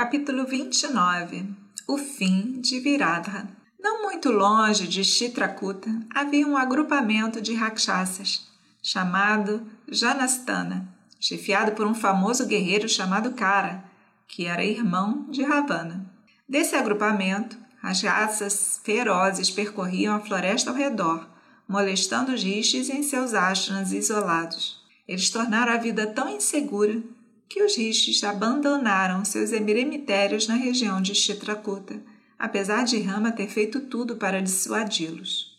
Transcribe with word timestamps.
Capítulo 0.00 0.46
29 0.46 1.44
O 1.86 1.98
fim 1.98 2.58
de 2.62 2.80
Viradha 2.80 3.46
Não 3.78 4.00
muito 4.00 4.30
longe 4.30 4.88
de 4.88 5.04
Chitrakuta 5.04 5.90
havia 6.14 6.46
um 6.46 6.56
agrupamento 6.56 7.38
de 7.38 7.52
rakshasas, 7.52 8.48
chamado 8.82 9.62
Janastana, 9.86 10.88
chefiado 11.20 11.72
por 11.72 11.86
um 11.86 11.92
famoso 11.92 12.46
guerreiro 12.46 12.88
chamado 12.88 13.32
Kara, 13.32 13.84
que 14.26 14.46
era 14.46 14.64
irmão 14.64 15.26
de 15.28 15.42
Ravana. 15.42 16.10
Desse 16.48 16.74
agrupamento, 16.76 17.58
as 17.82 18.00
raças 18.00 18.80
ferozes 18.82 19.50
percorriam 19.50 20.14
a 20.16 20.20
floresta 20.20 20.70
ao 20.70 20.76
redor, 20.76 21.28
molestando 21.68 22.32
os 22.32 22.42
rishis 22.42 22.88
em 22.88 23.02
seus 23.02 23.34
ashrams 23.34 23.92
isolados. 23.92 24.82
Eles 25.06 25.28
tornaram 25.28 25.74
a 25.74 25.76
vida 25.76 26.06
tão 26.06 26.26
insegura 26.26 27.02
que 27.50 27.64
os 27.64 27.76
rishis 27.76 28.22
abandonaram 28.22 29.24
seus 29.24 29.50
eremitérios 29.50 30.46
na 30.46 30.54
região 30.54 31.02
de 31.02 31.16
Chitrakuta, 31.16 32.00
apesar 32.38 32.84
de 32.84 33.00
Rama 33.00 33.32
ter 33.32 33.48
feito 33.48 33.80
tudo 33.80 34.14
para 34.14 34.40
dissuadi-los. 34.40 35.50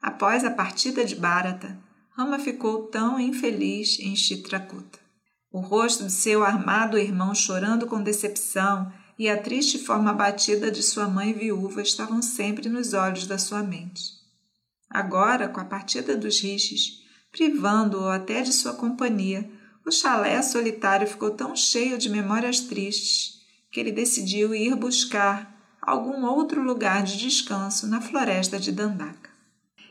Após 0.00 0.44
a 0.44 0.52
partida 0.52 1.04
de 1.04 1.16
Bharata, 1.16 1.76
Rama 2.10 2.38
ficou 2.38 2.86
tão 2.86 3.18
infeliz 3.18 3.98
em 3.98 4.14
Chitrakuta. 4.14 5.00
O 5.50 5.58
rosto 5.58 6.04
de 6.04 6.12
seu 6.12 6.44
armado 6.44 6.96
irmão 6.96 7.34
chorando 7.34 7.88
com 7.88 8.00
decepção 8.00 8.92
e 9.18 9.28
a 9.28 9.36
triste 9.36 9.78
forma 9.78 10.10
abatida 10.10 10.70
de 10.70 10.82
sua 10.82 11.08
mãe 11.08 11.32
viúva 11.32 11.82
estavam 11.82 12.22
sempre 12.22 12.68
nos 12.68 12.94
olhos 12.94 13.26
da 13.26 13.36
sua 13.36 13.64
mente. 13.64 14.12
Agora, 14.88 15.48
com 15.48 15.60
a 15.60 15.64
partida 15.64 16.16
dos 16.16 16.40
rishis, 16.40 17.00
privando-o 17.32 18.08
até 18.08 18.42
de 18.42 18.52
sua 18.52 18.74
companhia, 18.74 19.50
o 19.86 19.90
chalé 19.90 20.40
solitário 20.40 21.06
ficou 21.06 21.30
tão 21.30 21.54
cheio 21.54 21.98
de 21.98 22.08
memórias 22.08 22.60
tristes 22.60 23.40
que 23.70 23.78
ele 23.78 23.92
decidiu 23.92 24.54
ir 24.54 24.74
buscar 24.74 25.54
algum 25.82 26.24
outro 26.24 26.62
lugar 26.62 27.02
de 27.02 27.18
descanso 27.18 27.86
na 27.86 28.00
floresta 28.00 28.58
de 28.58 28.72
Dandaka. 28.72 29.30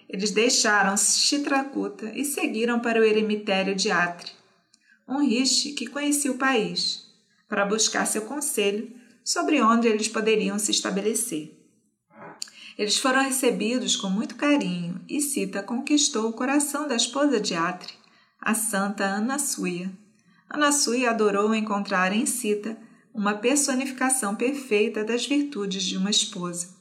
Eles 0.10 0.32
deixaram 0.32 0.98
Chitrakuta 0.98 2.12
e 2.16 2.26
seguiram 2.26 2.80
para 2.80 3.00
o 3.00 3.04
eremitério 3.04 3.76
de 3.76 3.92
Atri, 3.92 4.32
um 5.08 5.24
rishi 5.24 5.74
que 5.74 5.88
conhecia 5.88 6.32
o 6.32 6.38
país, 6.38 7.06
para 7.48 7.66
buscar 7.66 8.06
seu 8.08 8.24
conselho 8.24 8.92
sobre 9.24 9.62
onde 9.62 9.88
eles 9.88 10.08
poderiam 10.08 10.58
se 10.58 10.72
estabelecer. 10.72 11.60
Eles 12.78 12.98
foram 12.98 13.24
recebidos 13.24 13.96
com 13.96 14.10
muito 14.10 14.36
carinho 14.36 15.00
e 15.08 15.22
Sita 15.22 15.62
conquistou 15.62 16.30
o 16.30 16.34
coração 16.34 16.88
da 16.88 16.96
esposa 16.96 17.40
de 17.40 17.54
Atri, 17.54 17.94
a 18.46 18.54
santa 18.54 19.06
Anasuya. 19.06 19.90
Anasuya 20.50 21.12
adorou 21.12 21.56
encontrar 21.56 22.12
em 22.12 22.26
Sita 22.26 22.78
uma 23.14 23.36
personificação 23.36 24.36
perfeita 24.36 25.04
das 25.04 25.26
virtudes 25.26 25.84
de 25.84 25.96
uma 25.96 26.10
esposa. 26.10 26.76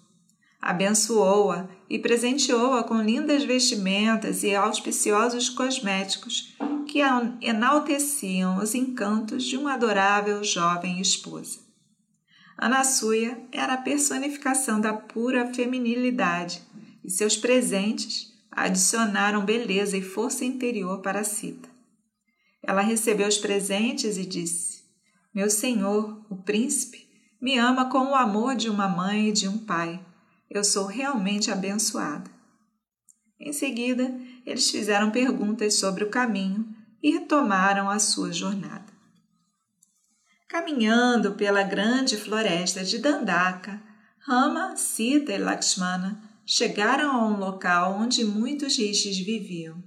Abençoou-a 0.60 1.68
e 1.88 2.00
presenteou-a 2.00 2.82
com 2.82 3.00
lindas 3.00 3.44
vestimentas 3.44 4.42
e 4.42 4.54
auspiciosos 4.54 5.48
cosméticos 5.48 6.56
que 6.88 6.98
enalteciam 7.40 8.58
os 8.58 8.74
encantos 8.74 9.44
de 9.44 9.56
uma 9.56 9.74
adorável 9.74 10.42
jovem 10.42 11.00
esposa. 11.00 11.60
Anasuya 12.58 13.38
era 13.52 13.74
a 13.74 13.78
personificação 13.78 14.80
da 14.80 14.92
pura 14.92 15.52
feminilidade 15.54 16.60
e 17.04 17.10
seus 17.10 17.36
presentes 17.36 18.31
adicionaram 18.52 19.44
beleza 19.44 19.96
e 19.96 20.02
força 20.02 20.44
interior 20.44 21.00
para 21.00 21.24
Sita. 21.24 21.68
Ela 22.62 22.82
recebeu 22.82 23.26
os 23.26 23.38
presentes 23.38 24.16
e 24.16 24.26
disse: 24.26 24.84
Meu 25.34 25.50
senhor, 25.50 26.24
o 26.30 26.36
príncipe, 26.36 27.08
me 27.40 27.58
ama 27.58 27.90
com 27.90 28.10
o 28.10 28.14
amor 28.14 28.54
de 28.54 28.68
uma 28.68 28.86
mãe 28.86 29.30
e 29.30 29.32
de 29.32 29.48
um 29.48 29.58
pai. 29.58 30.00
Eu 30.48 30.62
sou 30.62 30.86
realmente 30.86 31.50
abençoada. 31.50 32.30
Em 33.40 33.52
seguida, 33.52 34.14
eles 34.46 34.70
fizeram 34.70 35.10
perguntas 35.10 35.74
sobre 35.74 36.04
o 36.04 36.10
caminho 36.10 36.64
e 37.02 37.10
retomaram 37.10 37.90
a 37.90 37.98
sua 37.98 38.32
jornada. 38.32 38.92
Caminhando 40.48 41.32
pela 41.32 41.62
grande 41.62 42.16
floresta 42.16 42.84
de 42.84 42.98
Dandaka, 42.98 43.82
Rama, 44.20 44.76
Sita 44.76 45.32
e 45.32 45.38
Lakshmana 45.38 46.31
chegaram 46.44 47.10
a 47.10 47.26
um 47.26 47.38
local 47.38 47.96
onde 47.98 48.24
muitos 48.24 48.76
rishis 48.76 49.18
viviam. 49.18 49.82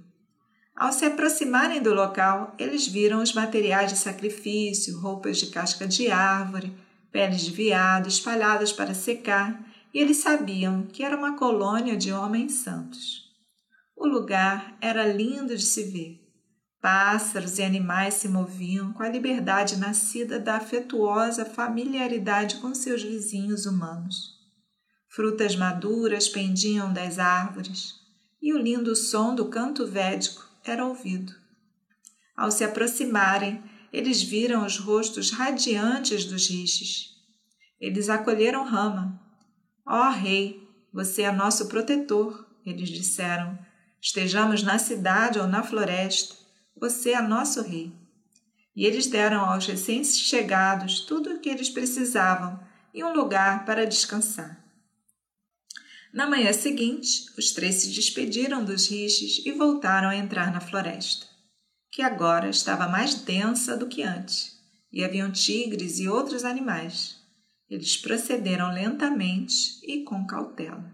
Ao 0.74 0.92
se 0.92 1.06
aproximarem 1.06 1.80
do 1.80 1.94
local, 1.94 2.54
eles 2.58 2.86
viram 2.86 3.22
os 3.22 3.32
materiais 3.32 3.90
de 3.90 3.98
sacrifício, 3.98 4.98
roupas 5.00 5.38
de 5.38 5.46
casca 5.46 5.86
de 5.86 6.10
árvore, 6.10 6.76
peles 7.10 7.40
de 7.40 7.50
veado 7.50 8.08
espalhadas 8.08 8.72
para 8.72 8.92
secar, 8.92 9.64
e 9.94 9.98
eles 9.98 10.18
sabiam 10.18 10.82
que 10.82 11.02
era 11.02 11.16
uma 11.16 11.38
colônia 11.38 11.96
de 11.96 12.12
homens 12.12 12.52
santos. 12.52 13.24
O 13.96 14.06
lugar 14.06 14.76
era 14.78 15.06
lindo 15.06 15.56
de 15.56 15.64
se 15.64 15.84
ver. 15.84 16.22
Pássaros 16.82 17.58
e 17.58 17.62
animais 17.62 18.14
se 18.14 18.28
moviam 18.28 18.92
com 18.92 19.02
a 19.02 19.08
liberdade 19.08 19.78
nascida 19.78 20.38
da 20.38 20.56
afetuosa 20.56 21.46
familiaridade 21.46 22.56
com 22.56 22.74
seus 22.74 23.02
vizinhos 23.02 23.64
humanos. 23.64 24.35
Frutas 25.16 25.56
maduras 25.56 26.28
pendiam 26.28 26.92
das 26.92 27.18
árvores 27.18 27.94
e 28.42 28.52
o 28.52 28.58
lindo 28.58 28.94
som 28.94 29.34
do 29.34 29.46
canto 29.46 29.86
védico 29.86 30.46
era 30.62 30.84
ouvido. 30.84 31.32
Ao 32.36 32.50
se 32.50 32.62
aproximarem, 32.62 33.64
eles 33.90 34.22
viram 34.22 34.66
os 34.66 34.76
rostos 34.76 35.30
radiantes 35.30 36.26
dos 36.26 36.50
rishis. 36.50 37.14
Eles 37.80 38.10
acolheram 38.10 38.62
Rama. 38.66 39.18
Ó 39.86 40.06
oh, 40.06 40.10
rei, 40.10 40.62
você 40.92 41.22
é 41.22 41.32
nosso 41.32 41.66
protetor, 41.66 42.46
eles 42.66 42.90
disseram. 42.90 43.58
Estejamos 44.02 44.62
na 44.62 44.78
cidade 44.78 45.38
ou 45.38 45.46
na 45.46 45.62
floresta, 45.62 46.34
você 46.78 47.12
é 47.12 47.22
nosso 47.22 47.62
rei. 47.62 47.90
E 48.76 48.84
eles 48.84 49.06
deram 49.06 49.46
aos 49.46 49.66
recém-chegados 49.66 51.00
tudo 51.06 51.30
o 51.30 51.40
que 51.40 51.48
eles 51.48 51.70
precisavam 51.70 52.60
e 52.92 53.02
um 53.02 53.14
lugar 53.14 53.64
para 53.64 53.86
descansar. 53.86 54.65
Na 56.16 56.26
manhã 56.26 56.50
seguinte, 56.50 57.26
os 57.36 57.52
três 57.52 57.74
se 57.74 57.90
despediram 57.90 58.64
dos 58.64 58.88
rishis 58.88 59.44
e 59.44 59.52
voltaram 59.52 60.08
a 60.08 60.16
entrar 60.16 60.50
na 60.50 60.62
floresta, 60.62 61.26
que 61.92 62.00
agora 62.00 62.48
estava 62.48 62.88
mais 62.88 63.16
densa 63.16 63.76
do 63.76 63.86
que 63.86 64.02
antes, 64.02 64.58
e 64.90 65.04
haviam 65.04 65.30
tigres 65.30 65.98
e 65.98 66.08
outros 66.08 66.42
animais. 66.42 67.16
Eles 67.68 67.98
procederam 67.98 68.72
lentamente 68.72 69.78
e 69.82 70.04
com 70.04 70.26
cautela. 70.26 70.90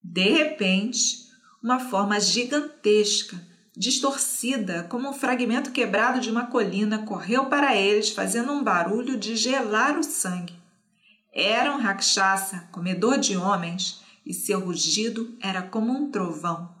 De 0.00 0.28
repente, 0.28 1.26
uma 1.60 1.80
forma 1.80 2.20
gigantesca, 2.20 3.36
distorcida 3.76 4.84
como 4.84 5.10
um 5.10 5.14
fragmento 5.14 5.72
quebrado 5.72 6.20
de 6.20 6.30
uma 6.30 6.46
colina, 6.46 7.04
correu 7.04 7.46
para 7.46 7.74
eles, 7.74 8.10
fazendo 8.10 8.52
um 8.52 8.62
barulho 8.62 9.18
de 9.18 9.34
gelar 9.34 9.98
o 9.98 10.04
sangue. 10.04 10.54
Era 11.34 11.74
um 11.74 11.80
rakshasa, 11.80 12.68
comedor 12.70 13.18
de 13.18 13.36
homens, 13.36 14.01
e 14.24 14.32
seu 14.32 14.60
rugido 14.60 15.36
era 15.40 15.62
como 15.62 15.92
um 15.92 16.10
trovão. 16.10 16.74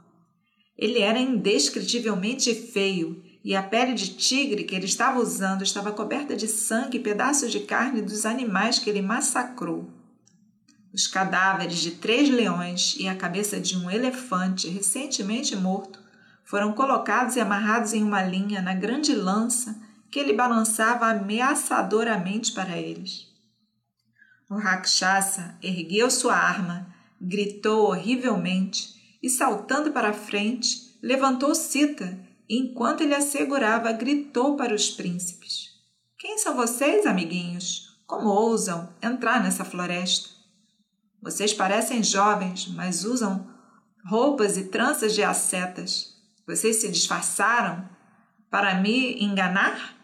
Ele 0.76 1.00
era 1.00 1.18
indescritivelmente 1.18 2.54
feio 2.54 3.22
e 3.44 3.56
a 3.56 3.62
pele 3.62 3.94
de 3.94 4.14
tigre 4.14 4.64
que 4.64 4.74
ele 4.74 4.86
estava 4.86 5.18
usando 5.18 5.62
estava 5.62 5.92
coberta 5.92 6.36
de 6.36 6.46
sangue 6.46 6.98
e 6.98 7.02
pedaços 7.02 7.50
de 7.50 7.60
carne 7.60 8.00
dos 8.00 8.24
animais 8.24 8.78
que 8.78 8.88
ele 8.88 9.02
massacrou. 9.02 9.90
Os 10.92 11.06
cadáveres 11.06 11.78
de 11.78 11.92
três 11.92 12.28
leões 12.28 12.96
e 12.98 13.08
a 13.08 13.16
cabeça 13.16 13.58
de 13.58 13.76
um 13.76 13.90
elefante 13.90 14.68
recentemente 14.68 15.56
morto 15.56 16.00
foram 16.44 16.72
colocados 16.72 17.36
e 17.36 17.40
amarrados 17.40 17.94
em 17.94 18.02
uma 18.02 18.22
linha 18.22 18.60
na 18.60 18.74
grande 18.74 19.14
lança 19.14 19.80
que 20.10 20.20
ele 20.20 20.34
balançava 20.34 21.06
ameaçadoramente 21.06 22.52
para 22.52 22.76
eles. 22.76 23.26
O 24.50 24.56
Rakshasa 24.56 25.56
ergueu 25.62 26.10
sua 26.10 26.36
arma 26.36 26.86
gritou 27.22 27.86
horrivelmente 27.86 28.94
e, 29.22 29.30
saltando 29.30 29.92
para 29.92 30.10
a 30.10 30.14
frente, 30.14 30.98
levantou 31.00 31.54
Sita 31.54 32.18
e, 32.48 32.58
enquanto 32.58 33.02
ele 33.02 33.14
a 33.14 33.20
segurava, 33.20 33.92
gritou 33.92 34.56
para 34.56 34.74
os 34.74 34.90
príncipes: 34.90 35.68
Quem 36.18 36.36
são 36.38 36.56
vocês, 36.56 37.06
amiguinhos? 37.06 37.90
Como 38.06 38.28
ousam 38.28 38.92
entrar 39.00 39.42
nessa 39.42 39.64
floresta? 39.64 40.28
Vocês 41.22 41.54
parecem 41.54 42.02
jovens, 42.02 42.66
mas 42.66 43.04
usam 43.04 43.48
roupas 44.04 44.56
e 44.56 44.64
tranças 44.64 45.14
de 45.14 45.22
ascetas. 45.22 46.12
Vocês 46.46 46.80
se 46.80 46.90
disfarçaram 46.90 47.88
para 48.50 48.74
me 48.80 49.22
enganar? 49.22 49.96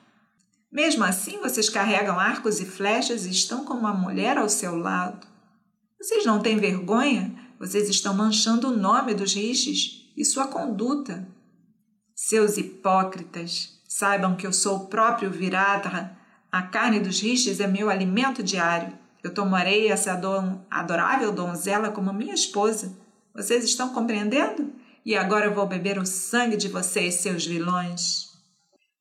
Mesmo 0.71 1.03
assim, 1.03 1.39
vocês 1.41 1.69
carregam 1.69 2.19
arcos 2.19 2.61
e 2.61 2.65
flechas 2.65 3.27
e 3.27 3.31
estão 3.31 3.65
como 3.65 3.81
uma 3.81 3.93
mulher 3.93 4.39
ao 4.39 4.49
seu 4.49 4.77
lado. 4.77 5.27
Vocês 6.01 6.25
não 6.25 6.41
têm 6.41 6.59
vergonha? 6.59 7.35
Vocês 7.59 7.89
estão 7.89 8.15
manchando 8.15 8.69
o 8.69 8.77
nome 8.77 9.15
dos 9.15 9.35
rishis 9.35 10.13
e 10.17 10.25
sua 10.25 10.47
conduta. 10.47 11.27
Seus 12.15 12.57
hipócritas, 12.57 13.81
saibam 13.89 14.37
que 14.37 14.47
eu 14.47 14.53
sou 14.53 14.77
o 14.77 14.87
próprio 14.87 15.31
Viradha, 15.31 16.17
A 16.51 16.63
carne 16.63 16.99
dos 16.99 17.21
rixes 17.21 17.61
é 17.61 17.67
meu 17.67 17.91
alimento 17.91 18.43
diário. 18.43 18.97
Eu 19.23 19.35
tomarei 19.35 19.89
essa 19.89 20.19
adorável 20.71 21.33
donzela 21.33 21.91
como 21.91 22.13
minha 22.13 22.33
esposa. 22.33 22.97
Vocês 23.35 23.65
estão 23.65 23.93
compreendendo? 23.93 24.73
E 25.05 25.15
agora 25.17 25.51
vou 25.51 25.67
beber 25.67 25.99
o 25.99 26.07
sangue 26.07 26.57
de 26.57 26.69
vocês, 26.69 27.17
seus 27.17 27.45
vilões. 27.45 28.29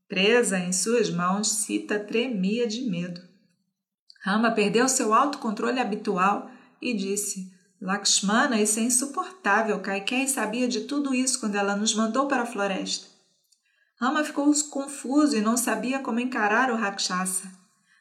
Presa 0.09 0.59
em 0.59 0.73
suas 0.73 1.09
mãos, 1.09 1.47
Sita 1.47 2.00
tremia 2.00 2.67
de 2.67 2.89
medo. 2.89 3.21
Rama 4.23 4.51
perdeu 4.51 4.89
seu 4.89 5.13
autocontrole 5.13 5.79
habitual 5.79 6.50
e 6.81 6.94
disse: 6.94 7.51
Lakshmana, 7.81 8.59
isso 8.62 8.79
é 8.79 8.83
insuportável. 8.83 9.79
Kaikei 9.79 10.27
sabia 10.27 10.68
de 10.68 10.81
tudo 10.81 11.13
isso 11.13 11.39
quando 11.39 11.56
ela 11.56 11.75
nos 11.75 11.94
mandou 11.94 12.27
para 12.27 12.44
a 12.44 12.45
floresta. 12.45 13.07
Rama 14.00 14.24
ficou 14.24 14.51
confuso 14.69 15.35
e 15.35 15.41
não 15.41 15.57
sabia 15.57 16.00
como 16.00 16.19
encarar 16.19 16.71
o 16.71 16.75
Rakshasa. 16.75 17.51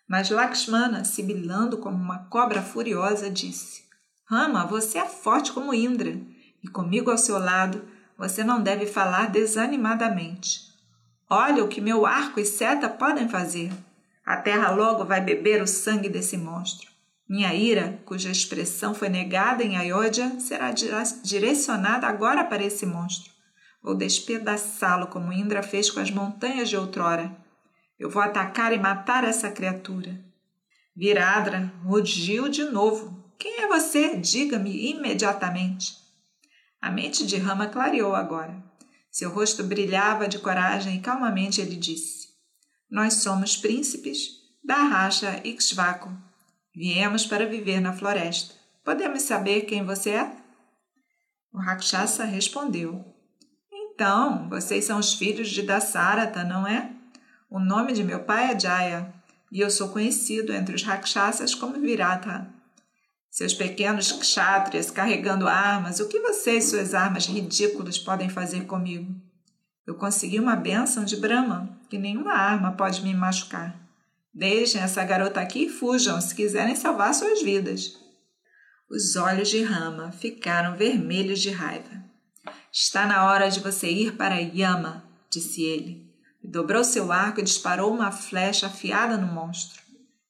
Mas 0.09 0.31
Lakshmana, 0.31 1.05
sibilando 1.05 1.79
como 1.79 1.97
uma 1.97 2.25
cobra 2.27 2.63
furiosa, 2.63 3.31
disse: 3.31 3.83
Rama, 4.25 4.67
você 4.67 4.99
é 4.99 5.07
forte 5.07 5.53
como 5.53 5.75
Indra, 5.75 6.19
e 6.63 6.69
comigo 6.69 7.11
ao 7.11 7.19
seu 7.19 7.39
lado, 7.39 7.83
você 8.17 8.43
não 8.43 8.63
deve 8.63 8.87
falar 8.87 9.31
desanimadamente. 9.31 10.61
Olha 11.29 11.65
o 11.65 11.69
que 11.69 11.81
meu 11.81 12.07
arco 12.07 12.39
e 12.41 12.45
seta 12.45 12.89
podem 12.89 13.29
fazer. 13.29 13.73
A 14.25 14.37
terra 14.37 14.71
logo 14.71 15.05
vai 15.05 15.21
beber 15.21 15.63
o 15.63 15.67
sangue 15.67 16.09
desse 16.09 16.37
monstro. 16.37 16.96
Minha 17.29 17.53
ira, 17.55 18.01
cuja 18.05 18.31
expressão 18.31 18.95
foi 18.95 19.09
negada 19.09 19.65
em 19.65 19.77
Ayodhya, 19.77 20.39
será 20.39 20.71
direcionada 20.71 22.07
agora 22.07 22.45
para 22.45 22.65
esse 22.65 22.87
monstro. 22.87 23.33
Vou 23.83 23.97
despedaçá-lo 23.97 25.09
como 25.09 25.33
Indra 25.33 25.63
fez 25.63 25.91
com 25.91 26.01
as 26.01 26.11
montanhas 26.11 26.69
de 26.69 26.77
outrora. 26.77 27.37
Eu 27.99 28.09
vou 28.11 28.23
atacar 28.23 28.73
e 28.73 28.79
matar 28.79 29.25
essa 29.25 29.51
criatura. 29.51 30.25
Viradra 30.95 31.73
rugiu 31.85 32.49
de 32.49 32.65
novo. 32.65 33.33
Quem 33.39 33.61
é 33.61 33.69
você? 33.69 34.17
Diga-me 34.17 34.91
imediatamente. 34.91 35.95
A 36.81 36.91
mente 36.91 37.27
de 37.27 37.37
Rama 37.37 37.67
clareou 37.67 38.15
agora. 38.15 38.63
Seu 39.11 39.31
rosto 39.31 39.65
brilhava 39.65 40.29
de 40.29 40.39
coragem 40.39 40.97
e 40.97 41.01
calmamente 41.01 41.61
ele 41.61 41.77
disse: 41.77 42.29
Nós 42.91 43.15
somos 43.15 43.57
príncipes 43.57 44.29
da 44.65 44.77
racha 44.77 45.41
Ixvaco. 45.45 46.26
Viemos 46.77 47.25
para 47.25 47.47
viver 47.47 47.81
na 47.81 47.95
floresta. 47.95 48.55
Podemos 48.85 49.23
saber 49.23 49.63
quem 49.63 49.83
você 49.83 50.11
é? 50.11 50.37
O 51.51 51.59
Rakshasa 51.59 52.25
respondeu: 52.25 53.17
então, 53.97 54.47
vocês 54.51 54.85
são 54.85 54.99
os 54.99 55.15
filhos 55.15 55.49
de 55.49 55.63
Dasarata, 55.63 56.45
não 56.45 56.67
é? 56.67 56.91
O 57.49 57.59
nome 57.59 57.95
de 57.95 58.05
meu 58.05 58.25
pai 58.25 58.53
é 58.53 58.61
Jaya, 58.61 59.11
e 59.51 59.59
eu 59.59 59.71
sou 59.71 59.89
conhecido 59.89 60.53
entre 60.53 60.75
os 60.75 60.83
Rakshasas 60.83 61.55
como 61.55 61.81
Virata. 61.81 62.47
Seus 63.31 63.55
pequenos 63.55 64.13
kshatriyas 64.13 64.91
carregando 64.91 65.49
armas, 65.49 65.99
o 65.99 66.09
que 66.09 66.21
vocês, 66.21 66.65
suas 66.67 66.93
armas 66.93 67.25
ridículas, 67.25 67.99
podem 67.99 68.29
fazer 68.29 68.67
comigo? 68.67 69.15
Eu 69.87 69.95
consegui 69.95 70.39
uma 70.39 70.57
bênção 70.57 71.03
de 71.03 71.17
Brahma, 71.17 71.71
que 71.89 71.97
nenhuma 71.97 72.35
arma 72.35 72.73
pode 72.73 73.03
me 73.03 73.15
machucar. 73.15 73.86
Deixem 74.37 74.83
essa 74.83 75.03
garota 75.03 75.41
aqui 75.41 75.65
e 75.65 75.69
fujam 75.71 76.21
se 76.21 76.35
quiserem 76.35 76.77
salvar 76.77 77.15
suas 77.15 77.41
vidas. 77.41 77.99
Os 78.91 79.17
olhos 79.17 79.49
de 79.49 79.63
Rama 79.63 80.13
ficaram 80.13 80.77
vermelhos 80.77 81.41
de 81.41 81.49
raiva. 81.49 82.05
Está 82.71 83.07
na 83.07 83.25
hora 83.25 83.49
de 83.49 83.61
você 83.61 83.89
ir 83.89 84.15
para 84.15 84.35
Yama, 84.35 85.03
disse 85.31 85.63
ele. 85.63 86.13
dobrou 86.45 86.85
seu 86.85 87.11
arco 87.11 87.41
e 87.41 87.43
disparou 87.43 87.91
uma 87.91 88.13
flecha 88.13 88.67
afiada 88.67 89.17
no 89.17 89.27
monstro. 89.27 89.83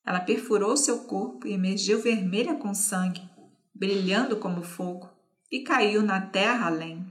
Ela 0.06 0.20
perfurou 0.20 0.76
seu 0.76 1.00
corpo 1.00 1.44
e 1.44 1.52
emergiu 1.52 2.00
vermelha 2.00 2.54
com 2.54 2.72
sangue, 2.72 3.28
brilhando 3.74 4.36
como 4.36 4.62
fogo, 4.62 5.10
e 5.50 5.64
caiu 5.64 6.00
na 6.00 6.20
terra 6.20 6.68
além. 6.68 7.04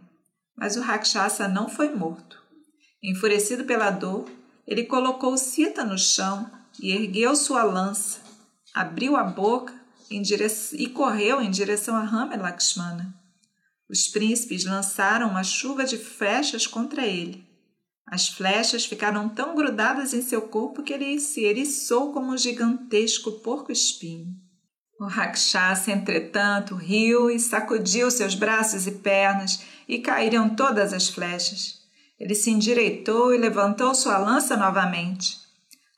Mas 0.56 0.78
o 0.78 0.82
Rakshasa 0.82 1.46
não 1.46 1.68
foi 1.68 1.94
morto. 1.94 2.42
Enfurecido 3.04 3.66
pela 3.66 3.92
dor, 3.92 4.32
ele 4.66 4.86
colocou 4.86 5.38
Sita 5.38 5.84
no 5.84 5.98
chão 5.98 6.50
e 6.80 6.92
ergueu 6.92 7.36
sua 7.36 7.64
lança, 7.64 8.20
abriu 8.74 9.16
a 9.16 9.24
boca 9.24 9.74
e 10.10 10.88
correu 10.90 11.42
em 11.42 11.50
direção 11.50 11.96
a 11.96 12.04
Rama 12.04 12.36
e 12.36 12.38
Lakshmana. 12.38 13.14
Os 13.90 14.08
príncipes 14.08 14.66
lançaram 14.66 15.30
uma 15.30 15.44
chuva 15.44 15.84
de 15.84 15.98
flechas 15.98 16.66
contra 16.66 17.06
ele. 17.06 17.46
As 18.08 18.30
flechas 18.30 18.86
ficaram 18.86 19.28
tão 19.28 19.56
grudadas 19.56 20.14
em 20.14 20.22
seu 20.22 20.44
corpo 20.44 20.84
que 20.84 20.94
ele 20.94 21.20
se 21.20 21.44
eriçou 21.44 22.14
como 22.14 22.32
um 22.32 22.38
gigantesco 22.38 23.32
porco-espinho. 23.40 24.28
O 25.00 25.06
Rakshasa, 25.06 25.92
entretanto, 25.92 26.76
riu 26.76 27.30
e 27.30 27.40
sacudiu 27.40 28.10
seus 28.10 28.34
braços 28.34 28.88
e 28.88 28.92
pernas 28.92 29.62
e 29.88 30.00
caíram 30.00 30.56
todas 30.56 30.94
as 30.94 31.10
flechas. 31.10 31.80
Ele 32.20 32.34
se 32.34 32.50
endireitou 32.50 33.34
e 33.34 33.38
levantou 33.38 33.94
sua 33.94 34.18
lança 34.18 34.56
novamente. 34.56 35.45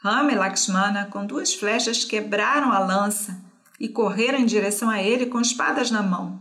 Rama 0.07 0.31
e 0.31 0.35
Lakshmana, 0.35 1.07
com 1.07 1.25
duas 1.25 1.53
flechas, 1.53 2.05
quebraram 2.05 2.71
a 2.71 2.79
lança 2.79 3.37
e 3.77 3.89
correram 3.89 4.39
em 4.39 4.45
direção 4.45 4.89
a 4.89 5.01
ele 5.01 5.25
com 5.25 5.41
espadas 5.41 5.91
na 5.91 6.01
mão. 6.01 6.39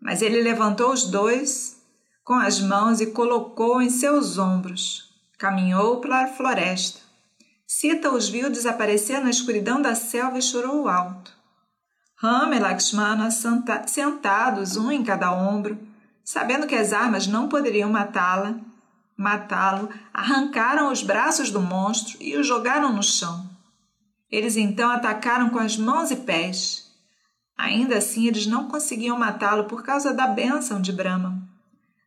Mas 0.00 0.22
ele 0.22 0.40
levantou 0.40 0.92
os 0.92 1.06
dois 1.06 1.82
com 2.22 2.34
as 2.34 2.60
mãos 2.60 3.00
e 3.00 3.06
colocou 3.06 3.82
em 3.82 3.90
seus 3.90 4.38
ombros. 4.38 5.12
Caminhou 5.36 6.00
para 6.00 6.22
a 6.22 6.28
floresta. 6.28 7.00
Sita 7.66 8.08
os 8.08 8.28
viu 8.28 8.48
desaparecer 8.48 9.20
na 9.20 9.30
escuridão 9.30 9.82
da 9.82 9.96
selva 9.96 10.38
e 10.38 10.42
chorou 10.42 10.88
alto. 10.88 11.32
Rama 12.14 12.54
e 12.54 12.60
Lakshmana, 12.60 13.32
sentados 13.32 14.76
um 14.76 14.92
em 14.92 15.02
cada 15.02 15.32
ombro, 15.32 15.76
sabendo 16.24 16.68
que 16.68 16.76
as 16.76 16.92
armas 16.92 17.26
não 17.26 17.48
poderiam 17.48 17.90
matá-la, 17.90 18.54
matá-lo, 19.16 19.88
arrancaram 20.12 20.90
os 20.90 21.02
braços 21.02 21.50
do 21.50 21.60
monstro 21.60 22.16
e 22.20 22.36
o 22.36 22.42
jogaram 22.42 22.92
no 22.92 23.02
chão. 23.02 23.50
Eles 24.30 24.56
então 24.56 24.90
atacaram 24.90 25.50
com 25.50 25.58
as 25.58 25.76
mãos 25.76 26.10
e 26.10 26.16
pés. 26.16 26.90
Ainda 27.56 27.98
assim, 27.98 28.26
eles 28.26 28.46
não 28.46 28.68
conseguiam 28.68 29.18
matá-lo 29.18 29.64
por 29.64 29.82
causa 29.82 30.12
da 30.12 30.26
bênção 30.26 30.80
de 30.80 30.92
Brahma. 30.92 31.40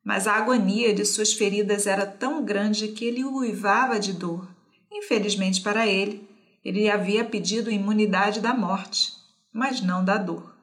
Mas 0.04 0.28
a 0.28 0.34
agonia 0.34 0.94
de 0.94 1.06
suas 1.06 1.34
feridas 1.34 1.88
era 1.88 2.06
tão 2.06 2.44
grande 2.44 2.90
que 2.90 3.06
ele 3.06 3.24
uivava 3.24 4.00
de 4.00 4.13
dor. 4.13 4.48
Infelizmente 4.92 5.62
para 5.62 5.88
ele, 5.88 6.28
ele 6.63 6.90
havia 6.90 7.24
pedido 7.24 7.72
imunidade 7.72 8.40
da 8.40 8.54
morte, 8.54 9.13
mas 9.54 9.81
não 9.81 10.04
da 10.04 10.18
dor. 10.18 10.56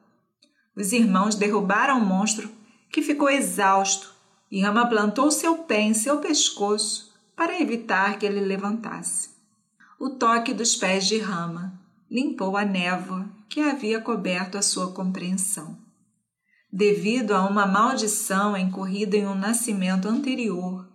Os 0.75 0.91
irmãos 0.91 1.35
derrubaram 1.35 1.97
o 1.97 2.05
monstro, 2.05 2.51
que 2.91 3.01
ficou 3.01 3.29
exausto, 3.29 4.12
e 4.53 4.61
Rama 4.61 4.87
plantou 4.87 5.31
seu 5.31 5.63
pé 5.63 5.81
em 5.81 5.95
seu 5.95 6.19
pescoço 6.19 7.11
para 7.35 7.59
evitar 7.59 8.19
que 8.19 8.25
ele 8.27 8.39
levantasse. 8.39 9.31
O 9.99 10.11
toque 10.11 10.53
dos 10.53 10.75
pés 10.75 11.07
de 11.07 11.17
Rama 11.17 11.73
limpou 12.07 12.55
a 12.55 12.63
névoa 12.63 13.27
que 13.49 13.59
havia 13.59 13.99
coberto 13.99 14.55
a 14.55 14.61
sua 14.61 14.91
compreensão. 14.91 15.75
Devido 16.71 17.31
a 17.31 17.47
uma 17.47 17.65
maldição 17.65 18.55
incorrida 18.55 19.17
em 19.17 19.25
um 19.25 19.33
nascimento 19.33 20.07
anterior 20.07 20.87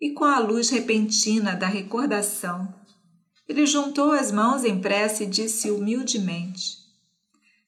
e 0.00 0.12
com 0.12 0.24
a 0.24 0.38
luz 0.38 0.70
repentina 0.70 1.56
da 1.56 1.66
recordação, 1.66 2.72
ele 3.48 3.66
juntou 3.66 4.12
as 4.12 4.30
mãos 4.30 4.62
em 4.62 4.80
prece 4.80 5.24
e 5.24 5.26
disse 5.26 5.68
humildemente: 5.68 6.78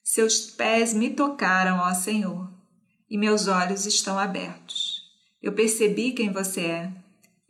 Seus 0.04 0.38
pés 0.52 0.94
me 0.94 1.10
tocaram, 1.10 1.78
ó 1.78 1.92
Senhor, 1.94 2.48
e 3.10 3.18
meus 3.18 3.48
olhos 3.48 3.86
estão 3.86 4.16
abertos. 4.16 4.91
Eu 5.42 5.52
percebi 5.52 6.12
quem 6.12 6.30
você 6.30 6.60
é. 6.60 6.92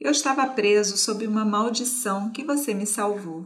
Eu 0.00 0.10
estava 0.10 0.46
preso 0.46 0.96
sob 0.96 1.26
uma 1.26 1.44
maldição 1.44 2.30
que 2.30 2.42
você 2.42 2.72
me 2.72 2.86
salvou. 2.86 3.44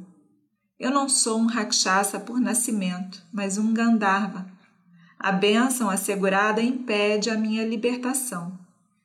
Eu 0.79 0.91
não 0.91 1.09
sou 1.09 1.39
um 1.39 1.47
Rakshasa 1.47 2.21
por 2.21 2.39
nascimento, 2.39 3.23
mas 3.33 3.59
um 3.59 3.75
Gandharva. 3.75 4.47
A 5.19 5.33
bênção 5.33 5.91
assegurada 5.91 6.63
impede 6.63 7.31
a 7.31 7.37
minha 7.37 7.67
libertação. 7.67 8.59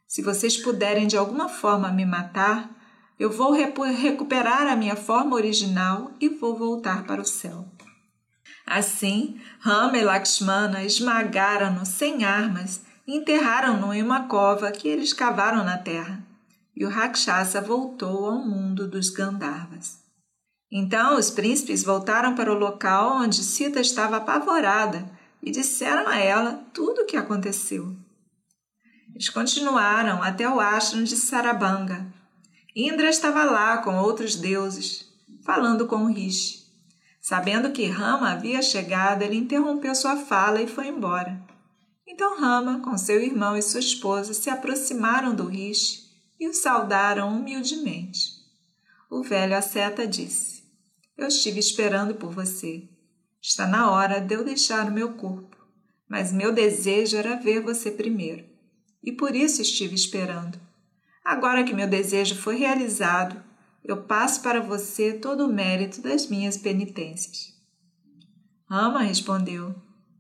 Se 0.08 0.22
vocês 0.22 0.58
puderem 0.58 1.08
de 1.08 1.18
alguma 1.18 1.48
forma 1.48 1.92
me 1.92 2.06
matar, 2.06 2.70
eu 3.18 3.30
vou 3.30 3.52
recuperar 3.52 4.68
a 4.68 4.76
minha 4.76 4.96
forma 4.96 5.36
original 5.36 6.12
e 6.20 6.28
vou 6.28 6.58
voltar 6.58 7.06
para 7.06 7.22
o 7.22 7.26
céu. 7.26 7.66
Assim, 8.66 9.40
Rama 9.60 9.98
e 9.98 10.04
Lakshmana 10.04 10.84
esmagaram-no 10.84 11.86
sem 11.86 12.26
armas 12.26 12.82
enterraram-no 13.16 13.94
em 13.94 14.02
uma 14.02 14.28
cova 14.28 14.72
que 14.72 14.88
eles 14.88 15.14
cavaram 15.14 15.64
na 15.64 15.78
terra. 15.78 16.24
E 16.76 16.86
o 16.86 16.90
Rakshasa 16.90 17.62
voltou 17.62 18.26
ao 18.26 18.40
mundo 18.40 18.88
dos 18.88 19.10
Gandharvas. 19.10 20.00
Então 20.72 21.18
os 21.18 21.30
príncipes 21.30 21.84
voltaram 21.84 22.34
para 22.34 22.52
o 22.52 22.58
local 22.58 23.18
onde 23.18 23.44
Sita 23.44 23.82
estava 23.82 24.18
apavorada 24.18 25.06
e 25.44 25.52
disseram 25.52 26.08
a 26.08 26.18
ela 26.18 26.64
tudo 26.74 27.02
o 27.02 27.06
que 27.06 27.18
aconteceu. 27.18 27.94
Eles 29.14 29.30
continuaram 29.30 30.24
até 30.24 30.48
o 30.48 30.60
ashram 30.60 31.04
de 31.04 31.16
Sarabanga. 31.16 32.08
Indra 32.74 33.10
estava 33.10 33.44
lá 33.44 33.80
com 33.80 33.98
outros 33.98 34.36
deuses, 34.36 35.06
falando 35.44 35.86
com 35.86 36.06
Rishi. 36.06 36.62
Sabendo 37.20 37.72
que 37.72 37.86
Rama 37.86 38.32
havia 38.32 38.62
chegado, 38.62 39.22
ele 39.22 39.36
interrompeu 39.36 39.94
sua 39.94 40.16
fala 40.16 40.62
e 40.62 40.68
foi 40.68 40.88
embora. 40.88 41.51
Então 42.12 42.38
Rama, 42.38 42.82
com 42.82 42.98
seu 42.98 43.24
irmão 43.24 43.56
e 43.56 43.62
sua 43.62 43.80
esposa, 43.80 44.34
se 44.34 44.50
aproximaram 44.50 45.34
do 45.34 45.46
riche 45.46 46.12
e 46.38 46.46
o 46.46 46.54
saudaram 46.54 47.30
humildemente. 47.30 48.34
O 49.10 49.24
velho 49.24 49.58
asceta 49.58 50.06
disse: 50.06 50.62
Eu 51.18 51.30
estive 51.30 51.60
esperando 51.60 52.14
por 52.16 52.30
você. 52.34 52.84
Está 53.42 53.66
na 53.66 53.90
hora 53.90 54.20
de 54.20 54.36
eu 54.36 54.44
deixar 54.44 54.90
o 54.90 54.94
meu 54.94 55.14
corpo, 55.14 55.56
mas 56.08 56.34
meu 56.34 56.52
desejo 56.52 57.16
era 57.16 57.38
ver 57.38 57.62
você 57.62 57.90
primeiro, 57.90 58.46
e 59.02 59.14
por 59.14 59.34
isso 59.34 59.62
estive 59.62 59.96
esperando. 59.96 60.60
Agora 61.24 61.64
que 61.64 61.74
meu 61.74 61.88
desejo 61.88 62.36
foi 62.36 62.58
realizado, 62.58 63.42
eu 63.86 64.04
passo 64.04 64.42
para 64.42 64.60
você 64.60 65.14
todo 65.14 65.46
o 65.46 65.54
mérito 65.54 66.02
das 66.02 66.28
minhas 66.28 66.58
penitências. 66.58 67.54
Rama 68.70 69.02
respondeu: 69.02 69.74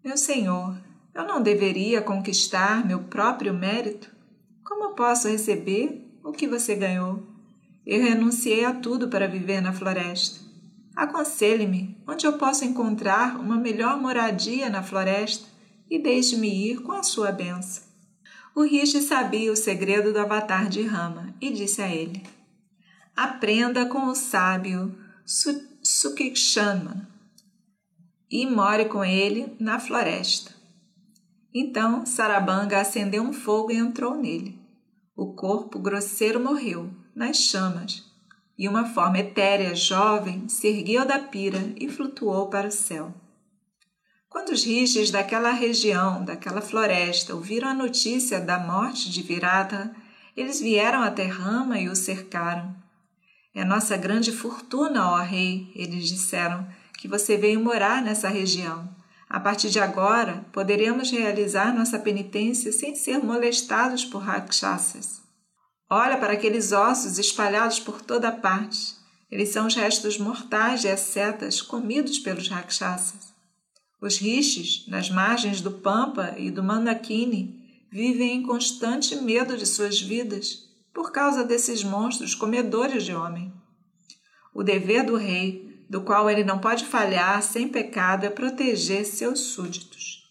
Meu 0.04 0.18
senhor, 0.18 0.78
eu 1.14 1.26
não 1.26 1.42
deveria 1.42 2.02
conquistar 2.02 2.86
meu 2.86 3.00
próprio 3.04 3.54
mérito? 3.54 4.10
Como 4.64 4.96
posso 4.96 5.28
receber 5.28 6.08
o 6.24 6.32
que 6.32 6.48
você 6.48 6.76
ganhou? 6.76 7.28
Eu 7.86 8.02
renunciei 8.02 8.64
a 8.64 8.74
tudo 8.74 9.08
para 9.10 9.28
viver 9.28 9.62
na 9.62 9.74
floresta. 9.74 10.40
Aconselhe-me 10.96 11.98
onde 12.08 12.26
eu 12.28 12.38
posso 12.38 12.64
encontrar 12.64 13.40
uma 13.40 13.58
melhor 13.58 14.00
moradia 14.00 14.70
na 14.70 14.84
floresta 14.84 15.48
e 15.90 15.98
deixe-me 15.98 16.48
ir 16.72 16.82
com 16.82 16.92
a 16.92 17.04
sua 17.04 17.32
benção. 17.32 17.84
O 18.54 18.64
Rishi 18.64 19.02
sabia 19.02 19.52
o 19.52 19.56
segredo 19.56 20.14
do 20.14 20.20
avatar 20.20 20.68
de 20.68 20.82
Rama 20.84 21.34
e 21.42 21.52
disse 21.52 21.82
a 21.82 21.88
ele: 21.88 22.22
Aprenda 23.16 23.86
com 23.86 24.08
o 24.08 24.16
sábio 24.16 24.96
Sukikshama 25.26 27.08
e 28.30 28.46
more 28.46 28.86
com 28.86 29.04
ele 29.04 29.56
na 29.60 29.80
floresta. 29.80 30.61
Então 31.54 32.06
Sarabanga 32.06 32.80
acendeu 32.80 33.24
um 33.24 33.34
fogo 33.34 33.72
e 33.72 33.78
entrou 33.78 34.16
nele. 34.16 34.60
O 35.16 35.34
corpo 35.34 35.78
grosseiro 35.80 36.40
morreu, 36.40 36.90
nas 37.14 37.38
chamas, 37.38 38.04
e 38.58 38.68
uma 38.68 38.86
forma 38.86 39.20
etérea, 39.20 39.76
jovem, 39.76 40.48
se 40.48 40.68
ergueu 40.68 41.06
da 41.06 41.20
pira 41.20 41.74
e 41.76 41.90
flutuou 41.90 42.48
para 42.48 42.68
o 42.68 42.72
céu. 42.72 43.14
Quando 44.30 44.50
os 44.50 44.64
rishis 44.64 45.12
daquela 45.12 45.52
região, 45.52 46.24
daquela 46.24 46.62
floresta, 46.62 47.36
ouviram 47.36 47.68
a 47.68 47.74
notícia 47.74 48.40
da 48.40 48.58
morte 48.58 49.12
de 49.12 49.22
Virata, 49.22 49.94
eles 50.38 50.62
vieram 50.62 51.02
até 51.02 51.26
Rama 51.26 51.78
e 51.80 51.90
o 51.90 51.96
cercaram. 51.96 52.74
É 53.54 53.66
nossa 53.66 53.98
grande 53.98 54.32
fortuna, 54.32 55.12
ó 55.12 55.18
rei, 55.18 55.70
eles 55.76 56.08
disseram, 56.08 56.66
que 56.98 57.10
você 57.10 57.36
veio 57.36 57.60
morar 57.60 58.02
nessa 58.02 58.30
região. 58.30 59.01
A 59.34 59.40
partir 59.40 59.70
de 59.70 59.80
agora, 59.80 60.46
poderemos 60.52 61.10
realizar 61.10 61.74
nossa 61.74 61.98
penitência 61.98 62.70
sem 62.74 62.94
ser 62.96 63.24
molestados 63.24 64.04
por 64.04 64.22
rakshasas. 64.22 65.22
Olha 65.90 66.18
para 66.18 66.34
aqueles 66.34 66.74
ossos 66.74 67.18
espalhados 67.18 67.80
por 67.80 68.02
toda 68.02 68.30
parte. 68.30 68.94
Eles 69.32 69.48
são 69.48 69.68
os 69.68 69.74
restos 69.74 70.18
mortais 70.18 70.82
de 70.82 70.90
ascetas 70.90 71.62
comidos 71.62 72.20
pelos 72.20 72.50
rakshasas. 72.50 73.34
Os 74.02 74.18
rishis, 74.18 74.86
nas 74.90 75.10
margens 75.10 75.62
do 75.62 75.72
Pampa 75.72 76.36
e 76.38 76.52
do 76.52 76.62
Mandakini, 76.62 77.88
vivem 77.90 78.36
em 78.36 78.44
constante 78.44 79.16
medo 79.16 79.56
de 79.56 79.66
suas 79.66 80.02
vidas 80.02 80.66
por 80.94 81.14
causa 81.14 81.46
desses 81.46 81.86
monstros 81.86 82.36
comedores 82.36 83.06
de 83.06 83.16
homem. 83.16 83.54
O 84.54 84.62
dever 84.62 85.06
do 85.06 85.16
rei 85.16 85.71
do 85.92 86.00
qual 86.00 86.30
ele 86.30 86.46
não 86.46 86.58
pode 86.58 86.86
falhar 86.86 87.44
sem 87.44 87.68
pecado 87.68 88.26
é 88.26 88.30
proteger 88.30 89.06
seus 89.06 89.42
súditos. 89.42 90.24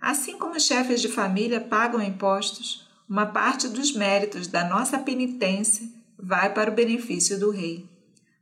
Assim 0.00 0.38
como 0.38 0.54
os 0.54 0.62
chefes 0.62 1.00
de 1.00 1.08
família 1.08 1.60
pagam 1.60 2.00
impostos, 2.00 2.88
uma 3.08 3.26
parte 3.26 3.66
dos 3.66 3.92
méritos 3.92 4.46
da 4.46 4.68
nossa 4.68 4.96
penitência 4.96 5.88
vai 6.16 6.54
para 6.54 6.70
o 6.70 6.74
benefício 6.74 7.36
do 7.36 7.50
rei. 7.50 7.84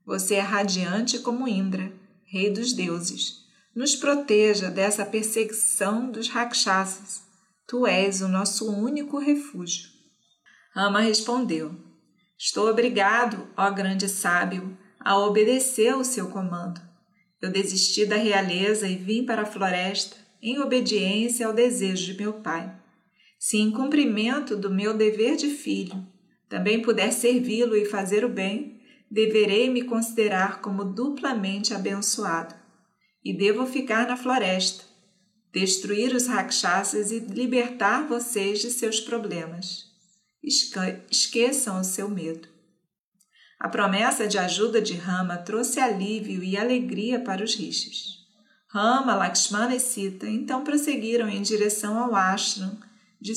Você 0.04 0.34
é 0.34 0.40
radiante 0.40 1.18
como 1.20 1.48
Indra, 1.48 1.90
rei 2.26 2.50
dos 2.50 2.74
deuses. 2.74 3.46
Nos 3.74 3.96
proteja 3.96 4.70
dessa 4.70 5.06
perseguição 5.06 6.10
dos 6.10 6.28
rakshasas. 6.28 7.22
Tu 7.66 7.86
és 7.86 8.20
o 8.20 8.28
nosso 8.28 8.70
único 8.70 9.18
refúgio. 9.18 9.88
Ama 10.74 11.00
respondeu: 11.00 11.74
Estou 12.38 12.68
obrigado, 12.68 13.48
ó 13.56 13.70
grande 13.70 14.10
sábio, 14.10 14.76
a 15.06 15.16
obedecer 15.20 15.90
ao 15.90 16.02
seu 16.02 16.28
comando. 16.30 16.80
Eu 17.40 17.48
desisti 17.48 18.04
da 18.04 18.16
realeza 18.16 18.88
e 18.88 18.96
vim 18.96 19.24
para 19.24 19.42
a 19.42 19.46
floresta 19.46 20.16
em 20.42 20.58
obediência 20.58 21.46
ao 21.46 21.52
desejo 21.52 22.12
de 22.12 22.18
meu 22.18 22.32
pai. 22.32 22.76
Se 23.38 23.56
em 23.56 23.70
cumprimento 23.70 24.56
do 24.56 24.68
meu 24.68 24.92
dever 24.92 25.36
de 25.36 25.48
filho 25.48 26.04
também 26.48 26.82
puder 26.82 27.12
servi-lo 27.12 27.76
e 27.76 27.84
fazer 27.84 28.24
o 28.24 28.28
bem, 28.28 28.80
deverei 29.08 29.70
me 29.70 29.82
considerar 29.82 30.60
como 30.60 30.84
duplamente 30.84 31.72
abençoado. 31.72 32.56
E 33.24 33.32
devo 33.32 33.64
ficar 33.64 34.08
na 34.08 34.16
floresta, 34.16 34.82
destruir 35.52 36.16
os 36.16 36.26
rakshasas 36.26 37.12
e 37.12 37.20
libertar 37.20 38.08
vocês 38.08 38.58
de 38.58 38.72
seus 38.72 38.98
problemas. 38.98 39.84
Esqueçam 40.42 41.80
o 41.80 41.84
seu 41.84 42.08
medo. 42.08 42.55
A 43.58 43.68
promessa 43.68 44.28
de 44.28 44.38
ajuda 44.38 44.80
de 44.82 44.94
Rama 44.94 45.38
trouxe 45.38 45.80
alívio 45.80 46.42
e 46.42 46.56
alegria 46.56 47.18
para 47.20 47.42
os 47.42 47.54
rishis. 47.54 48.16
Rama, 48.68 49.14
Lakshmana 49.14 49.74
e 49.74 49.80
Sita 49.80 50.28
então 50.28 50.62
prosseguiram 50.62 51.28
em 51.28 51.40
direção 51.40 51.98
ao 51.98 52.14
ashram 52.14 52.78
de 53.20 53.32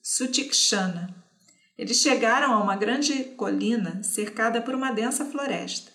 Sutikshana. 0.00 1.14
Eles 1.76 1.96
chegaram 1.96 2.52
a 2.52 2.62
uma 2.62 2.76
grande 2.76 3.24
colina 3.36 4.02
cercada 4.02 4.60
por 4.60 4.74
uma 4.74 4.92
densa 4.92 5.24
floresta. 5.24 5.90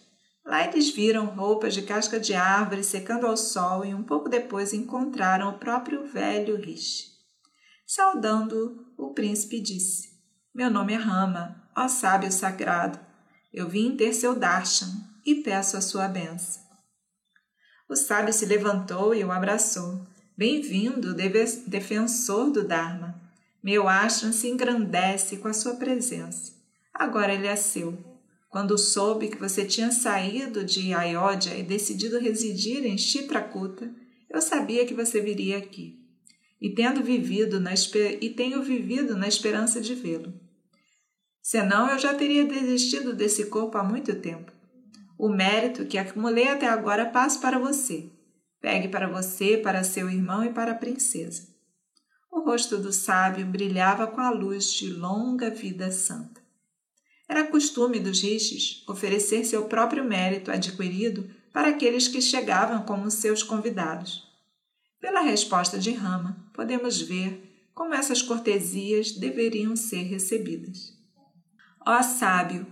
Lá 0.45 0.67
eles 0.67 0.89
viram 0.89 1.25
roupas 1.27 1.73
de 1.73 1.83
casca 1.83 2.19
de 2.19 2.33
árvore 2.33 2.83
secando 2.83 3.25
ao 3.25 3.37
sol 3.37 3.85
e 3.85 3.93
um 3.93 4.03
pouco 4.03 4.27
depois 4.27 4.73
encontraram 4.73 5.49
o 5.49 5.57
próprio 5.57 6.05
velho 6.05 6.55
Rishi. 6.57 7.05
Saudando, 7.87 8.93
o 8.97 9.13
príncipe 9.13 9.61
disse: 9.61 10.09
Meu 10.53 10.69
nome 10.69 10.93
é 10.93 10.97
Rama, 10.97 11.69
ó 11.75 11.87
sábio 11.87 12.31
sagrado. 12.31 13.04
Eu 13.57 13.69
vim 13.69 13.95
ter 13.95 14.11
seu 14.11 14.35
darshan 14.35 14.91
e 15.25 15.35
peço 15.35 15.77
a 15.77 15.81
sua 15.81 16.09
benção. 16.09 16.61
O 17.87 17.95
sábio 17.95 18.33
se 18.33 18.45
levantou 18.45 19.15
e 19.15 19.23
o 19.23 19.31
abraçou. 19.31 20.05
Bem-vindo, 20.37 21.13
defensor 21.13 22.51
do 22.51 22.67
Dharma. 22.67 23.15
Meu 23.63 23.87
ashram 23.87 24.33
se 24.33 24.49
engrandece 24.49 25.37
com 25.37 25.47
a 25.47 25.53
sua 25.53 25.75
presença. 25.75 26.51
Agora 26.93 27.33
ele 27.33 27.47
é 27.47 27.55
seu. 27.55 27.97
Quando 28.49 28.77
soube 28.77 29.29
que 29.29 29.39
você 29.39 29.63
tinha 29.63 29.89
saído 29.89 30.65
de 30.65 30.93
Ayodhya 30.93 31.57
e 31.57 31.63
decidido 31.63 32.19
residir 32.19 32.85
em 32.85 32.97
Chitrakuta, 32.97 33.89
eu 34.29 34.41
sabia 34.41 34.85
que 34.85 34.93
você 34.93 35.21
viria 35.21 35.57
aqui. 35.59 35.97
E 36.59 36.71
tendo 36.71 37.01
vivido 37.01 37.61
na 37.61 37.73
e 38.19 38.29
tenho 38.31 38.61
vivido 38.61 39.15
na 39.15 39.29
esperança 39.29 39.79
de 39.79 39.95
vê-lo. 39.95 40.44
Senão 41.45 41.87
eu 41.91 41.99
já 41.99 42.11
teria 42.11 42.43
desistido 42.43 43.13
desse 43.13 43.45
corpo 43.45 43.77
há 43.77 43.83
muito 43.83 44.15
tempo. 44.15 44.51
O 45.15 45.29
mérito 45.29 45.85
que 45.85 45.95
acumulei 45.95 46.47
até 46.47 46.67
agora 46.67 47.05
passo 47.05 47.39
para 47.39 47.59
você. 47.59 48.09
Pegue 48.59 48.87
para 48.87 49.07
você, 49.07 49.55
para 49.55 49.83
seu 49.83 50.09
irmão 50.09 50.43
e 50.43 50.51
para 50.51 50.71
a 50.71 50.75
princesa. 50.75 51.47
O 52.31 52.39
rosto 52.39 52.79
do 52.79 52.91
sábio 52.91 53.45
brilhava 53.45 54.07
com 54.07 54.19
a 54.21 54.31
luz 54.31 54.73
de 54.73 54.89
longa 54.89 55.51
vida 55.51 55.91
santa. 55.91 56.41
Era 57.29 57.43
costume 57.43 57.99
dos 57.99 58.23
rishis 58.23 58.83
oferecer 58.89 59.45
seu 59.45 59.65
próprio 59.65 60.03
mérito 60.03 60.49
adquirido 60.49 61.29
para 61.53 61.67
aqueles 61.67 62.07
que 62.07 62.23
chegavam 62.23 62.81
como 62.81 63.11
seus 63.11 63.43
convidados. 63.43 64.23
Pela 64.99 65.21
resposta 65.21 65.77
de 65.77 65.91
Rama, 65.91 66.49
podemos 66.55 66.99
ver 66.99 67.69
como 67.71 67.93
essas 67.93 68.23
cortesias 68.23 69.11
deveriam 69.11 69.75
ser 69.75 70.05
recebidas. 70.05 71.04
Ó 71.87 72.01
sábio, 72.01 72.65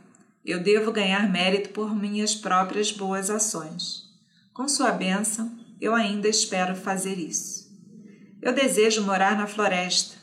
eu 0.44 0.60
devo 0.60 0.92
ganhar 0.92 1.32
mérito 1.32 1.70
por 1.70 1.96
minhas 1.96 2.34
próprias 2.34 2.92
boas 2.92 3.30
ações. 3.30 4.10
Com 4.52 4.68
sua 4.68 4.92
bênção, 4.92 5.56
eu 5.80 5.94
ainda 5.94 6.28
espero 6.28 6.76
fazer 6.76 7.20
isso. 7.20 7.72
Eu 8.42 8.52
desejo 8.52 9.04
morar 9.04 9.38
na 9.38 9.46
floresta. 9.46 10.16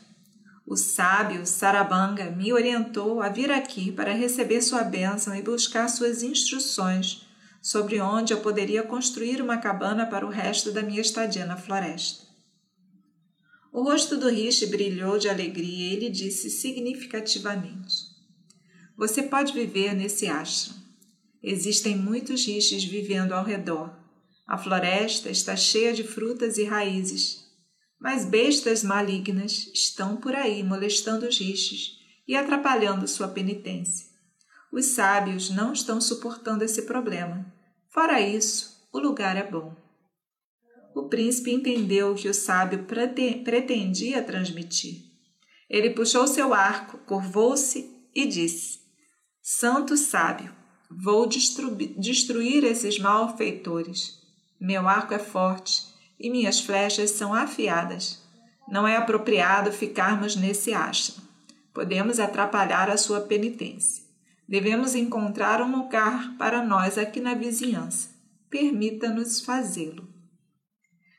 O 0.67 0.75
sábio 0.75 1.45
Sarabanga 1.45 2.31
me 2.31 2.51
orientou 2.51 3.21
a 3.21 3.29
vir 3.29 3.49
aqui 3.49 3.93
para 3.93 4.11
receber 4.11 4.61
sua 4.61 4.83
bênção 4.83 5.33
e 5.33 5.41
buscar 5.41 5.87
suas 5.87 6.21
instruções 6.21 7.25
sobre 7.61 8.01
onde 8.01 8.33
eu 8.33 8.41
poderia 8.41 8.83
construir 8.83 9.41
uma 9.41 9.57
cabana 9.57 10.05
para 10.05 10.25
o 10.25 10.29
resto 10.29 10.69
da 10.69 10.81
minha 10.81 10.99
estadia 10.99 11.45
na 11.45 11.55
floresta. 11.55 12.25
O 13.71 13.83
rosto 13.83 14.17
do 14.17 14.27
Rishi 14.27 14.65
brilhou 14.65 15.17
de 15.17 15.29
alegria 15.29 15.91
e 15.91 15.93
ele 15.93 16.09
disse 16.09 16.49
significativamente: 16.49 18.10
você 19.01 19.23
pode 19.23 19.51
viver 19.51 19.95
nesse 19.95 20.27
ashram. 20.27 20.75
Existem 21.41 21.97
muitos 21.97 22.45
rishis 22.45 22.83
vivendo 22.83 23.31
ao 23.31 23.43
redor. 23.43 23.91
A 24.47 24.59
floresta 24.59 25.27
está 25.31 25.55
cheia 25.55 25.91
de 25.91 26.03
frutas 26.03 26.59
e 26.59 26.65
raízes, 26.65 27.43
mas 27.99 28.25
bestas 28.25 28.83
malignas 28.83 29.71
estão 29.73 30.17
por 30.17 30.35
aí 30.35 30.61
molestando 30.61 31.27
os 31.27 31.39
rixes 31.39 31.93
e 32.27 32.35
atrapalhando 32.35 33.07
sua 33.07 33.27
penitência. 33.27 34.05
Os 34.71 34.85
sábios 34.85 35.49
não 35.49 35.73
estão 35.73 35.99
suportando 35.99 36.63
esse 36.63 36.83
problema. 36.83 37.51
Fora 37.89 38.21
isso, 38.21 38.87
o 38.93 38.99
lugar 38.99 39.35
é 39.35 39.49
bom. 39.49 39.75
O 40.93 41.09
príncipe 41.09 41.51
entendeu 41.51 42.11
o 42.11 42.15
que 42.15 42.29
o 42.29 42.35
sábio 42.35 42.85
pretendia 43.43 44.21
transmitir. 44.21 45.05
Ele 45.67 45.89
puxou 45.89 46.27
seu 46.27 46.53
arco, 46.53 46.99
curvou-se 46.99 47.89
e 48.13 48.27
disse: 48.27 48.80
Santo 49.43 49.97
sábio, 49.97 50.53
vou 50.87 51.27
destruir 51.27 52.63
esses 52.63 52.99
malfeitores. 52.99 54.21
Meu 54.59 54.87
arco 54.87 55.15
é 55.15 55.19
forte 55.19 55.87
e 56.19 56.29
minhas 56.29 56.59
flechas 56.59 57.09
são 57.09 57.33
afiadas. 57.33 58.21
Não 58.67 58.87
é 58.87 58.95
apropriado 58.95 59.71
ficarmos 59.71 60.35
nesse 60.35 60.75
ashram. 60.75 61.23
Podemos 61.73 62.19
atrapalhar 62.19 62.87
a 62.87 62.97
sua 62.97 63.19
penitência. 63.21 64.03
Devemos 64.47 64.93
encontrar 64.93 65.59
um 65.59 65.75
lugar 65.75 66.37
para 66.37 66.63
nós 66.63 66.99
aqui 66.99 67.19
na 67.19 67.33
vizinhança. 67.33 68.09
Permita-nos 68.47 69.41
fazê-lo. 69.41 70.07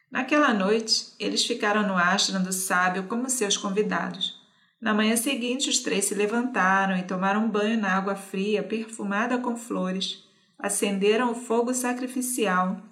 Naquela 0.08 0.54
noite, 0.54 1.12
eles 1.18 1.44
ficaram 1.44 1.84
no 1.88 1.96
ashram 1.96 2.40
do 2.40 2.52
sábio 2.52 3.08
como 3.08 3.28
seus 3.28 3.56
convidados. 3.56 4.41
Na 4.82 4.92
manhã 4.92 5.16
seguinte, 5.16 5.70
os 5.70 5.78
três 5.78 6.06
se 6.06 6.14
levantaram 6.14 6.96
e 6.96 7.04
tomaram 7.04 7.48
banho 7.48 7.80
na 7.80 7.96
água 7.96 8.16
fria, 8.16 8.64
perfumada 8.64 9.38
com 9.38 9.56
flores, 9.56 10.24
acenderam 10.58 11.30
o 11.30 11.36
fogo 11.36 11.72
sacrificial, 11.72 12.82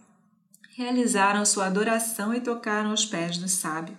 realizaram 0.77 1.45
sua 1.45 1.67
adoração 1.67 2.33
e 2.33 2.41
tocaram 2.41 2.93
os 2.93 3.05
pés 3.05 3.39
do 3.39 3.49
sábio. 3.49 3.99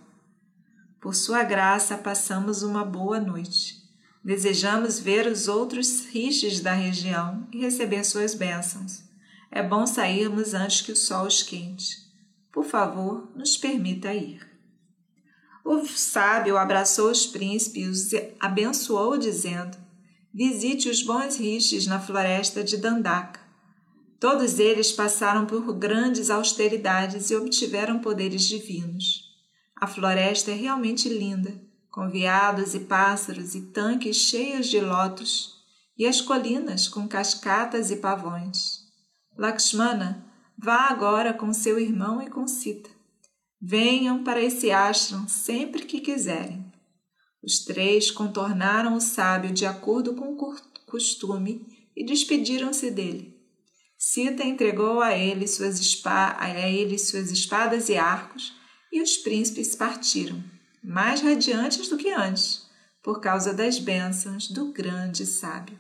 Por 1.01 1.13
sua 1.13 1.43
graça, 1.43 1.98
passamos 1.98 2.63
uma 2.63 2.86
boa 2.86 3.19
noite. 3.19 3.81
Desejamos 4.24 4.98
ver 4.98 5.27
os 5.27 5.50
outros 5.50 6.05
rixes 6.05 6.62
da 6.62 6.71
região 6.71 7.45
e 7.51 7.60
receber 7.60 8.05
suas 8.05 8.33
bênçãos. 8.33 9.03
É 9.51 9.62
bom 9.62 9.86
sairmos 9.86 10.53
antes 10.53 10.79
que 10.79 10.93
o 10.93 10.95
sol 10.95 11.27
esquente. 11.27 11.98
Por 12.53 12.63
favor, 12.63 13.29
nos 13.36 13.57
permita 13.57 14.13
ir. 14.13 14.50
O 15.63 15.86
sábio 15.86 16.58
abraçou 16.58 17.12
os 17.12 17.25
príncipes 17.25 18.13
e 18.13 18.20
os 18.20 18.36
abençoou, 18.39 19.18
dizendo: 19.18 19.77
Visite 20.34 20.89
os 20.89 21.03
bons 21.03 21.38
rixes 21.38 21.88
na 21.88 22.00
floresta 22.00 22.63
de 22.63 22.77
Dandaka. 22.77 23.39
Todos 24.20 24.60
eles 24.60 24.91
passaram 24.91 25.46
por 25.46 25.74
grandes 25.74 26.30
austeridades 26.30 27.32
e 27.32 27.36
obtiveram 27.36 28.00
poderes 28.00 28.44
divinos. 28.44 29.30
A 29.75 29.88
floresta 29.88 30.51
é 30.51 30.53
realmente 30.53 31.10
linda 31.10 31.72
com 31.91 32.10
veados 32.10 32.74
e 32.74 32.80
pássaros 32.80 33.53
e 33.53 33.62
tanques 33.62 34.15
cheios 34.15 34.68
de 34.68 34.80
lótus, 34.80 35.62
e 35.98 36.08
as 36.08 36.22
colinas 36.22 36.88
com 36.88 37.08
cascatas 37.08 37.91
e 37.91 37.98
pavões. 37.98 38.80
Lakshmana, 39.38 40.25
vá 40.58 40.88
agora 40.88 41.34
com 41.34 41.53
seu 41.53 41.77
irmão 41.77 42.22
e 42.22 42.30
com 42.30 42.48
Sita. 42.48 42.89
Venham 43.62 44.24
para 44.24 44.41
esse 44.41 44.72
ashram 44.72 45.27
sempre 45.27 45.86
que 45.86 46.01
quiserem. 46.01 46.65
Os 47.44 47.60
três 47.60 48.10
contornaram 48.10 48.96
o 48.96 49.01
sábio 49.01 49.51
de 49.51 49.65
acordo 49.65 50.15
com 50.15 50.34
o 50.34 50.56
costume 50.88 51.65
e 51.96 52.03
despediram-se 52.03 52.89
dele. 52.89 53.39
Sita 53.98 54.44
entregou 54.44 55.00
a 55.00 55.15
ele, 55.15 55.48
suas 55.48 55.80
a 56.06 56.70
ele 56.70 56.98
suas 56.98 57.30
espadas 57.30 57.88
e 57.88 57.98
arcos, 57.98 58.53
e 58.91 59.01
os 59.01 59.18
príncipes 59.18 59.75
partiram 59.75 60.44
mais 60.84 61.22
radiantes 61.22 61.88
do 61.88 61.98
que 61.98 62.10
antes, 62.10 62.65
por 63.04 63.21
causa 63.21 63.54
das 63.54 63.78
bênçãos 63.78 64.47
do 64.47 64.71
grande 64.71 65.26
sábio. 65.26 65.80